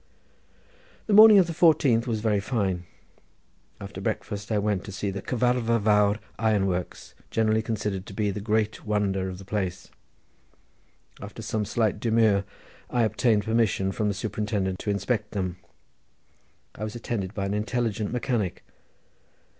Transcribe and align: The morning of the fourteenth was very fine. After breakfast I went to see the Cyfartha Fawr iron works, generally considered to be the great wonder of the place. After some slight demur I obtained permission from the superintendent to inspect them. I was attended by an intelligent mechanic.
The 1.05 1.13
morning 1.13 1.37
of 1.37 1.45
the 1.45 1.53
fourteenth 1.53 2.07
was 2.07 2.21
very 2.21 2.39
fine. 2.39 2.85
After 3.79 4.01
breakfast 4.01 4.51
I 4.51 4.57
went 4.57 4.83
to 4.85 4.91
see 4.91 5.11
the 5.11 5.21
Cyfartha 5.21 5.61
Fawr 5.79 6.17
iron 6.39 6.65
works, 6.65 7.13
generally 7.29 7.61
considered 7.61 8.07
to 8.07 8.13
be 8.15 8.31
the 8.31 8.41
great 8.41 8.83
wonder 8.83 9.29
of 9.29 9.37
the 9.37 9.45
place. 9.45 9.91
After 11.21 11.43
some 11.43 11.65
slight 11.65 11.99
demur 11.99 12.45
I 12.89 13.03
obtained 13.03 13.45
permission 13.45 13.91
from 13.91 14.07
the 14.07 14.15
superintendent 14.15 14.79
to 14.79 14.89
inspect 14.89 15.33
them. 15.33 15.57
I 16.73 16.83
was 16.83 16.95
attended 16.95 17.35
by 17.35 17.45
an 17.45 17.53
intelligent 17.53 18.11
mechanic. 18.11 18.63